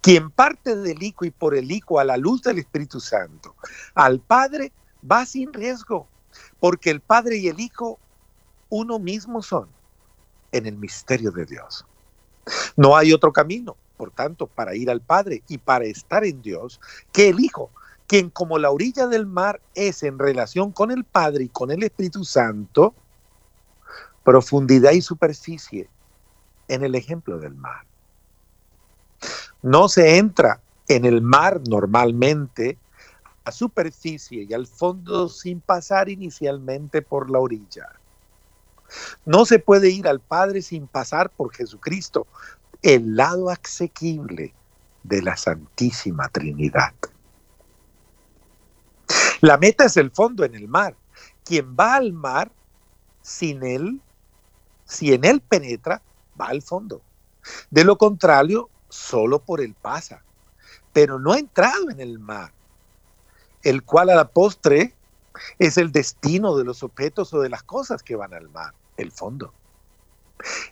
[0.00, 3.56] Quien parte del Hijo y por el Hijo a la luz del Espíritu Santo,
[3.94, 4.72] al Padre,
[5.10, 6.08] va sin riesgo,
[6.60, 7.98] porque el Padre y el Hijo
[8.68, 9.70] uno mismo son
[10.52, 11.86] en el misterio de Dios.
[12.76, 16.80] No hay otro camino, por tanto, para ir al Padre y para estar en Dios,
[17.12, 17.70] que el Hijo,
[18.06, 21.82] quien como la orilla del mar es en relación con el Padre y con el
[21.82, 22.94] Espíritu Santo,
[24.24, 25.88] profundidad y superficie
[26.68, 27.84] en el ejemplo del mar.
[29.62, 32.78] No se entra en el mar normalmente
[33.44, 37.88] a superficie y al fondo sin pasar inicialmente por la orilla.
[39.24, 42.26] No se puede ir al Padre sin pasar por Jesucristo,
[42.84, 44.52] el lado asequible
[45.02, 46.92] de la Santísima Trinidad.
[49.40, 50.94] La meta es el fondo en el mar.
[51.44, 52.52] Quien va al mar,
[53.22, 54.02] sin él,
[54.84, 56.02] si en él penetra,
[56.38, 57.00] va al fondo.
[57.70, 60.22] De lo contrario, solo por él pasa,
[60.92, 62.52] pero no ha entrado en el mar,
[63.62, 64.94] el cual a la postre
[65.58, 69.10] es el destino de los objetos o de las cosas que van al mar el
[69.10, 69.54] fondo.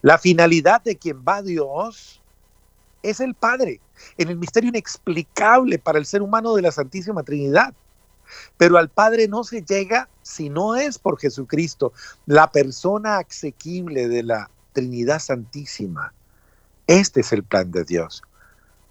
[0.03, 2.21] La finalidad de quien va Dios
[3.03, 3.81] es el Padre,
[4.19, 7.75] en el misterio inexplicable para el ser humano de la Santísima Trinidad.
[8.57, 11.93] Pero al Padre no se llega si no es por Jesucristo,
[12.27, 16.13] la persona asequible de la Trinidad Santísima.
[16.87, 18.23] Este es el plan de Dios.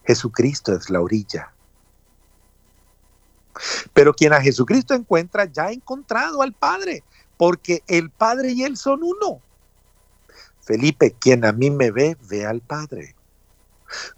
[0.05, 1.53] Jesucristo es la orilla.
[3.93, 7.03] Pero quien a Jesucristo encuentra ya ha encontrado al Padre
[7.38, 9.41] porque el Padre y Él son uno.
[10.62, 13.16] Felipe, quien a mí me ve, ve al Padre.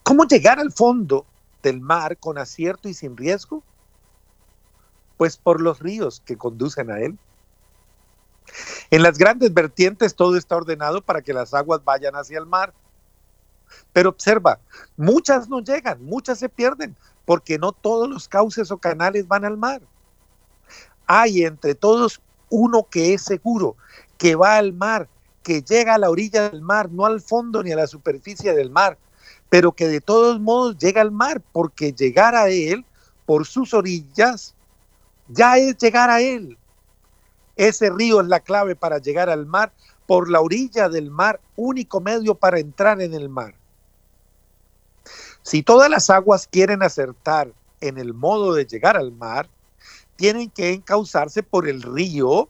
[0.03, 1.25] ¿Cómo llegar al fondo
[1.61, 3.63] del mar con acierto y sin riesgo?
[5.17, 7.17] Pues por los ríos que conducen a Él.
[8.91, 12.73] En las grandes vertientes todo está ordenado para que las aguas vayan hacia el mar.
[13.93, 14.59] Pero observa,
[14.97, 19.57] muchas no llegan, muchas se pierden, porque no todos los cauces o canales van al
[19.57, 19.81] mar.
[21.07, 23.75] Hay entre todos uno que es seguro,
[24.17, 25.09] que va al mar,
[25.43, 28.71] que llega a la orilla del mar, no al fondo ni a la superficie del
[28.71, 28.97] mar,
[29.49, 32.85] pero que de todos modos llega al mar, porque llegar a él
[33.25, 34.55] por sus orillas
[35.27, 36.57] ya es llegar a él.
[37.55, 39.71] Ese río es la clave para llegar al mar,
[40.07, 43.53] por la orilla del mar, único medio para entrar en el mar.
[45.43, 49.49] Si todas las aguas quieren acertar en el modo de llegar al mar,
[50.15, 52.49] tienen que encauzarse por el río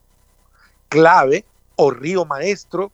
[0.90, 1.46] clave
[1.84, 2.92] o río maestro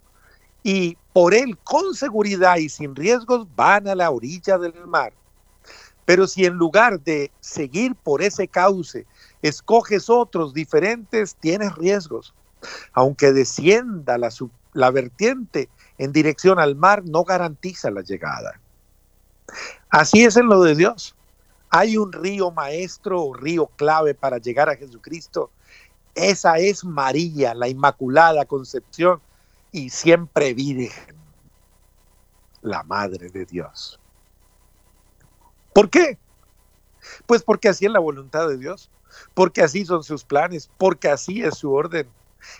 [0.63, 5.13] y por él con seguridad y sin riesgos van a la orilla del mar.
[6.05, 9.05] Pero si en lugar de seguir por ese cauce
[9.41, 12.33] escoges otros diferentes, tienes riesgos.
[12.93, 14.29] Aunque descienda la,
[14.73, 18.59] la vertiente en dirección al mar, no garantiza la llegada.
[19.89, 21.15] Así es en lo de Dios.
[21.69, 25.51] Hay un río maestro o río clave para llegar a Jesucristo
[26.15, 29.21] Esa es María, la Inmaculada Concepción
[29.71, 31.15] y siempre Virgen,
[32.61, 33.99] la Madre de Dios.
[35.73, 36.17] ¿Por qué?
[37.25, 38.89] Pues porque así es la voluntad de Dios,
[39.33, 42.09] porque así son sus planes, porque así es su orden.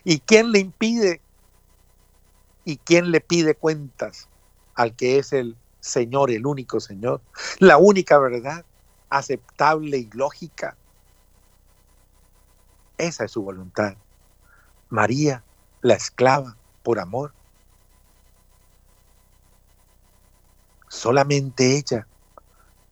[0.03, 1.21] ¿Y quién le impide?
[2.63, 4.29] ¿Y quién le pide cuentas
[4.75, 7.21] al que es el Señor, el único Señor?
[7.59, 8.65] La única verdad,
[9.09, 10.78] aceptable y lógica.
[12.99, 13.95] Esa es su voluntad.
[14.89, 15.41] María,
[15.81, 17.33] la esclava, por amor.
[20.89, 22.07] Solamente ella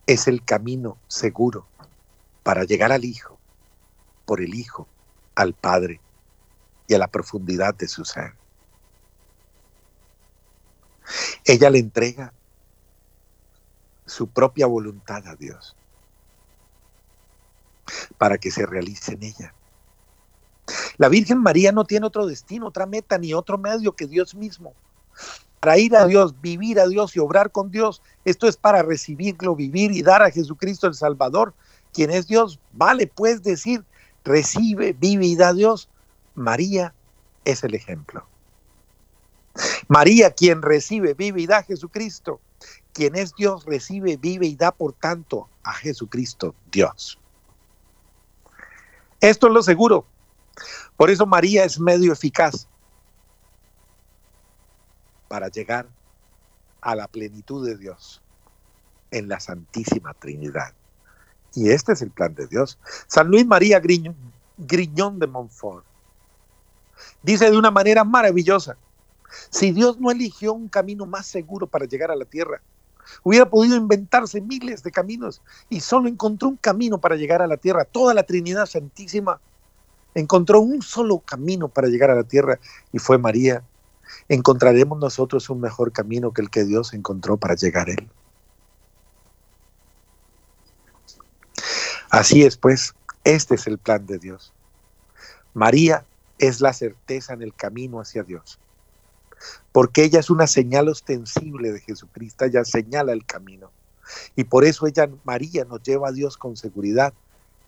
[0.06, 1.68] es el camino seguro
[2.42, 3.38] para llegar al Hijo,
[4.24, 4.88] por el Hijo,
[5.34, 6.00] al Padre
[6.86, 8.32] y a la profundidad de su ser.
[11.44, 12.32] Ella le entrega
[14.06, 15.76] su propia voluntad a Dios
[18.16, 19.54] para que se realice en ella.
[20.96, 24.74] La Virgen María no tiene otro destino, otra meta, ni otro medio que Dios mismo.
[25.60, 29.56] Para ir a Dios, vivir a Dios y obrar con Dios, esto es para recibirlo,
[29.56, 31.54] vivir y dar a Jesucristo el Salvador,
[31.92, 32.60] quien es Dios.
[32.72, 33.84] Vale, puedes decir,
[34.24, 35.88] recibe, vive y da a Dios.
[36.34, 36.94] María
[37.44, 38.24] es el ejemplo.
[39.88, 42.40] María, quien recibe, vive y da a Jesucristo,
[42.92, 47.18] quien es Dios, recibe, vive y da por tanto a Jesucristo, Dios.
[49.20, 50.06] Esto es lo seguro.
[50.96, 52.66] Por eso María es medio eficaz
[55.28, 55.86] para llegar
[56.80, 58.22] a la plenitud de Dios
[59.10, 60.72] en la Santísima Trinidad.
[61.54, 62.78] Y este es el plan de Dios.
[63.06, 65.84] San Luis María Griñón, de Montfort
[67.22, 68.76] dice de una manera maravillosa,
[69.50, 72.60] si Dios no eligió un camino más seguro para llegar a la tierra,
[73.22, 77.56] hubiera podido inventarse miles de caminos y solo encontró un camino para llegar a la
[77.56, 77.84] tierra.
[77.84, 79.40] Toda la Trinidad Santísima
[80.14, 82.58] encontró un solo camino para llegar a la tierra
[82.92, 83.62] y fue María.
[84.28, 88.08] Encontraremos nosotros un mejor camino que el que Dios encontró para llegar a él.
[92.10, 92.94] Así es, pues,
[93.24, 94.52] este es el plan de Dios.
[95.52, 96.06] María
[96.38, 98.58] es la certeza en el camino hacia Dios,
[99.72, 103.70] porque ella es una señal ostensible de Jesucristo, ella señala el camino.
[104.36, 107.12] Y por eso ella, María, nos lleva a Dios con seguridad,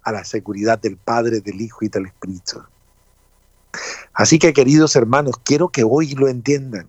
[0.03, 2.62] a la seguridad del Padre, del Hijo y del Espíritu.
[4.12, 6.88] Así que, queridos hermanos, quiero que hoy lo entiendan.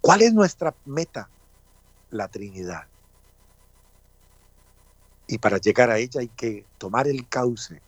[0.00, 1.28] ¿Cuál es nuestra meta?
[2.10, 2.86] La Trinidad.
[5.26, 7.82] Y para llegar a ella hay que tomar el cauce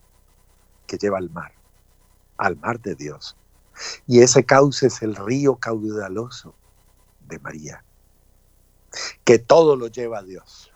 [0.87, 1.53] que lleva al mar,
[2.37, 3.37] al mar de Dios.
[4.07, 6.55] Y ese cauce es el río caudaloso
[7.21, 7.83] de María,
[9.25, 10.70] que todo lo lleva a Dios,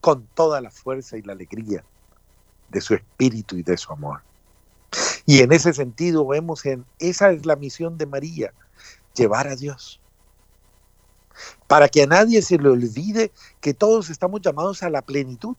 [0.00, 1.84] con toda la fuerza y la alegría
[2.70, 4.22] de su espíritu y de su amor.
[5.26, 8.52] Y en ese sentido vemos en, esa es la misión de María,
[9.14, 10.00] llevar a Dios.
[11.66, 15.56] Para que a nadie se le olvide que todos estamos llamados a la plenitud.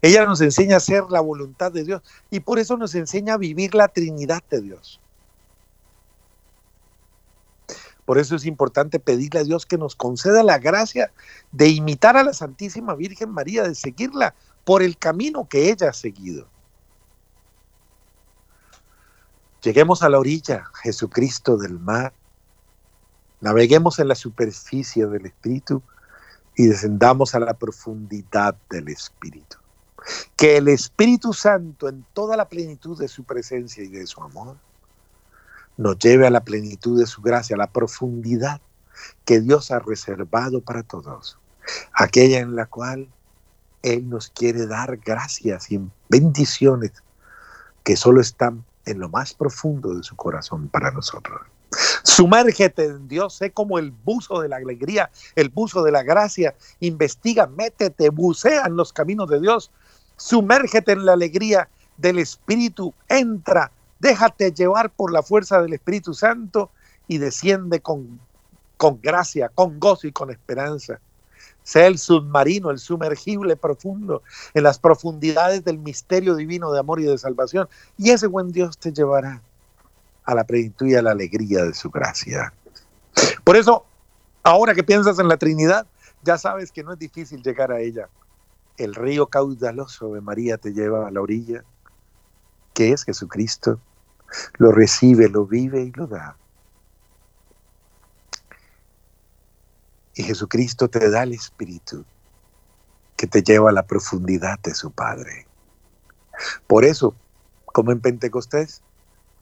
[0.00, 3.38] Ella nos enseña a hacer la voluntad de Dios y por eso nos enseña a
[3.38, 5.00] vivir la Trinidad de Dios.
[8.06, 11.12] Por eso es importante pedirle a Dios que nos conceda la gracia
[11.52, 14.34] de imitar a la Santísima Virgen María, de seguirla
[14.64, 16.46] por el camino que ella ha seguido.
[19.62, 22.12] Lleguemos a la orilla, Jesucristo del mar,
[23.40, 25.82] naveguemos en la superficie del Espíritu
[26.54, 29.56] y descendamos a la profundidad del Espíritu.
[30.36, 34.56] Que el Espíritu Santo, en toda la plenitud de su presencia y de su amor,
[35.76, 38.60] nos lleve a la plenitud de su gracia, a la profundidad
[39.24, 41.38] que Dios ha reservado para todos,
[41.92, 43.08] aquella en la cual
[43.82, 46.92] Él nos quiere dar gracias y bendiciones
[47.84, 51.40] que solo están en lo más profundo de su corazón para nosotros.
[52.02, 56.54] Sumérgete en Dios, sé como el buzo de la alegría, el buzo de la gracia,
[56.80, 59.70] investiga, métete, bucea en los caminos de Dios,
[60.16, 66.70] sumérgete en la alegría del Espíritu, entra, déjate llevar por la fuerza del Espíritu Santo
[67.08, 68.20] y desciende con,
[68.76, 71.00] con gracia, con gozo y con esperanza.
[71.62, 74.22] Sea el submarino, el sumergible profundo,
[74.54, 77.68] en las profundidades del misterio divino de amor y de salvación.
[77.98, 79.42] Y ese buen Dios te llevará
[80.24, 82.52] a la plenitud y a la alegría de su gracia.
[83.44, 83.84] Por eso,
[84.42, 85.86] ahora que piensas en la Trinidad,
[86.22, 88.08] ya sabes que no es difícil llegar a ella.
[88.76, 91.64] El río caudaloso de María te lleva a la orilla,
[92.76, 93.80] que es Jesucristo.
[94.58, 96.36] Lo recibe, lo vive y lo da.
[100.14, 102.04] Y Jesucristo te da el Espíritu
[103.16, 105.46] que te lleva a la profundidad de su Padre.
[106.66, 107.14] Por eso,
[107.64, 108.82] como en Pentecostés,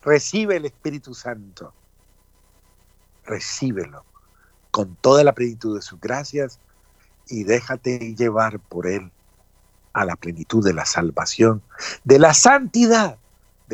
[0.02, 1.74] recibe el Espíritu Santo.
[3.24, 4.04] Recíbelo
[4.70, 6.60] con toda la plenitud de sus gracias
[7.26, 9.10] y déjate llevar por Él
[9.92, 11.62] a la plenitud de la salvación,
[12.04, 13.18] de la santidad,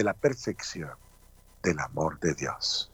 [0.00, 0.92] de la perfección,
[1.62, 2.90] del amor de Dios.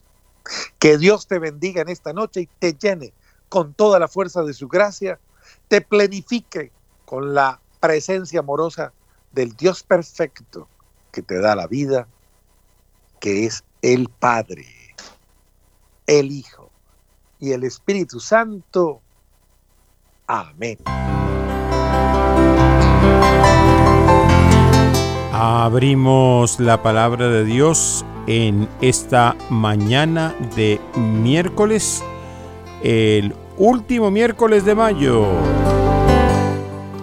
[0.81, 3.13] Que Dios te bendiga en esta noche y te llene
[3.49, 5.21] con toda la fuerza de su gracia,
[5.69, 6.73] te plenifique
[7.05, 8.93] con la presencia amorosa
[9.31, 10.69] del Dios perfecto
[11.13, 12.09] que te da la vida,
[13.21, 14.67] que es el Padre,
[16.09, 16.73] el Hijo
[17.39, 19.01] y el Espíritu Santo.
[20.27, 20.79] Amén.
[25.67, 32.05] Abrimos la palabra de Dios en esta mañana de miércoles,
[32.85, 35.27] el último miércoles de mayo.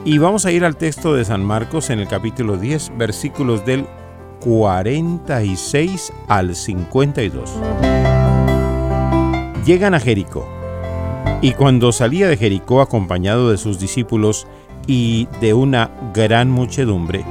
[0.06, 3.86] Y vamos a ir al texto de San Marcos en el capítulo 10, versículos del
[4.40, 7.52] 46 al 52.
[9.66, 10.48] Llegan a Jericó.
[11.42, 14.48] Y cuando salía de Jericó acompañado de sus discípulos
[14.88, 17.26] y de una gran muchedumbre,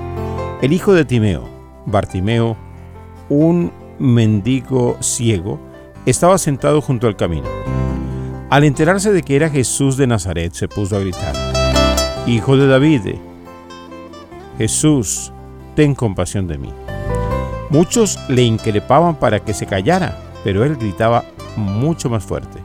[0.62, 1.42] el hijo de Timeo,
[1.86, 2.56] Bartimeo,
[3.28, 5.58] un mendigo ciego,
[6.06, 7.48] estaba sentado junto al camino.
[8.48, 11.34] Al enterarse de que era Jesús de Nazaret, se puso a gritar,
[12.28, 13.16] Hijo de David,
[14.56, 15.32] Jesús,
[15.74, 16.72] ten compasión de mí.
[17.70, 21.24] Muchos le increpaban para que se callara, pero él gritaba
[21.56, 22.60] mucho más fuerte,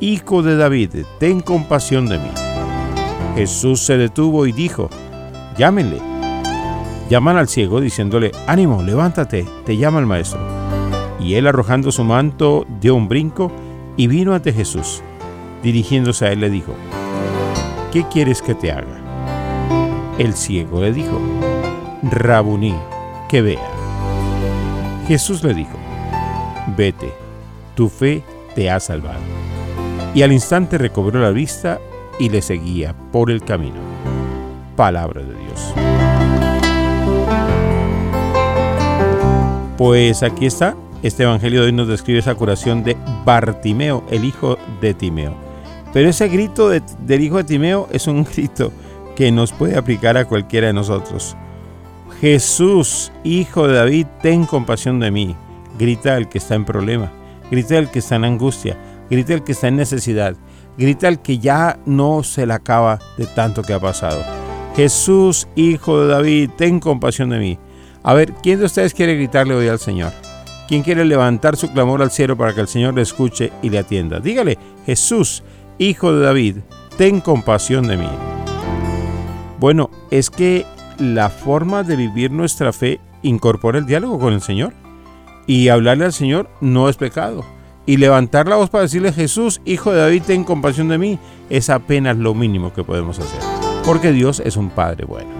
[0.00, 2.30] Hijo de David, ten compasión de mí.
[3.36, 4.90] Jesús se detuvo y dijo,
[5.56, 6.09] Llámenle.
[7.10, 10.40] Llaman al ciego diciéndole, ánimo, levántate, te llama el maestro.
[11.18, 13.50] Y él arrojando su manto dio un brinco
[13.96, 15.02] y vino ante Jesús.
[15.60, 16.72] Dirigiéndose a él le dijo,
[17.92, 19.00] ¿qué quieres que te haga?
[20.18, 21.20] El ciego le dijo,
[22.04, 22.76] Rabuní,
[23.28, 23.68] que vea.
[25.08, 25.76] Jesús le dijo,
[26.76, 27.12] vete,
[27.74, 28.22] tu fe
[28.54, 29.18] te ha salvado.
[30.14, 31.80] Y al instante recobró la vista
[32.20, 33.80] y le seguía por el camino.
[34.76, 35.99] Palabra de Dios.
[39.80, 44.58] Pues aquí está, este Evangelio de hoy nos describe esa curación de Bartimeo, el hijo
[44.82, 45.32] de Timeo.
[45.94, 48.74] Pero ese grito de- del hijo de Timeo es un grito
[49.16, 51.34] que nos puede aplicar a cualquiera de nosotros.
[52.20, 55.34] Jesús, hijo de David, ten compasión de mí.
[55.78, 57.10] Grita el que está en problema,
[57.50, 58.76] grita el que está en angustia,
[59.08, 60.36] grita el que está en necesidad,
[60.76, 64.22] grita el que ya no se le acaba de tanto que ha pasado.
[64.76, 67.58] Jesús, hijo de David, ten compasión de mí.
[68.02, 70.12] A ver, ¿quién de ustedes quiere gritarle hoy al Señor?
[70.68, 73.78] ¿Quién quiere levantar su clamor al cielo para que el Señor le escuche y le
[73.78, 74.20] atienda?
[74.20, 75.42] Dígale, Jesús,
[75.78, 76.56] hijo de David,
[76.96, 78.08] ten compasión de mí.
[79.58, 80.64] Bueno, es que
[80.98, 84.72] la forma de vivir nuestra fe incorpora el diálogo con el Señor.
[85.46, 87.44] Y hablarle al Señor no es pecado.
[87.84, 91.18] Y levantar la voz para decirle, Jesús, hijo de David, ten compasión de mí,
[91.50, 93.40] es apenas lo mínimo que podemos hacer.
[93.84, 95.39] Porque Dios es un Padre bueno.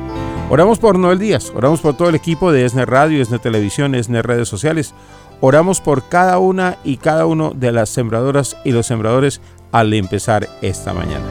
[0.51, 4.21] Oramos por Noel Díaz, oramos por todo el equipo de ESNE Radio, ESNE Televisión, ESNE
[4.21, 4.95] Redes Sociales.
[5.41, 9.41] Oramos por cada una y cada uno de las sembradoras y los sembradores
[9.71, 11.25] al empezar esta mañana.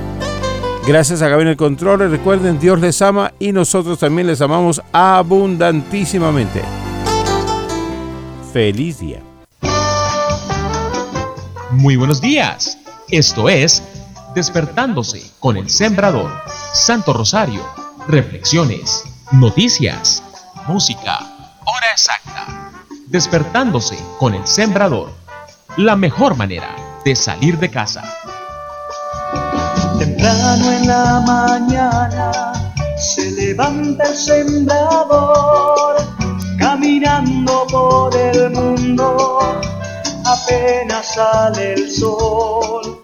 [0.88, 2.10] Gracias a Gaby en el control.
[2.10, 6.62] Recuerden, Dios les ama y nosotros también les amamos abundantísimamente.
[8.54, 9.20] Feliz día.
[11.72, 12.78] Muy buenos días.
[13.10, 13.84] Esto es
[14.34, 16.32] Despertándose con el Sembrador.
[16.74, 17.89] Santo Rosario.
[18.10, 19.04] Reflexiones.
[19.34, 20.24] Noticias.
[20.68, 21.20] Música.
[21.64, 22.72] Hora exacta.
[23.06, 25.12] Despertándose con el Sembrador.
[25.78, 28.02] La mejor manera de salir de casa.
[30.00, 32.52] Temprano en la mañana
[32.98, 35.98] se levanta el sembrador,
[36.58, 39.40] caminando por el mundo,
[40.26, 43.04] apenas sale el sol.